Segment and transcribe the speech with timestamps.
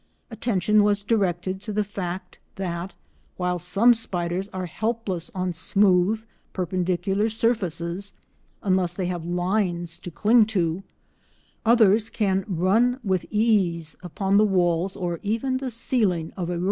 [0.31, 2.93] Attention was directed to the fact that
[3.37, 8.15] while some spiders are helpless on smooth perpendicular surfaces
[8.63, 10.81] unless they have lines to cling to,
[11.67, 16.59] others can run with ease upon the walls or even the ceiling, of a room.